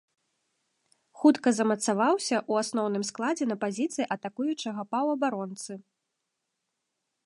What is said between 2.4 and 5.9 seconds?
ў асноўным складзе на пазіцыі атакуючага паўабаронцы.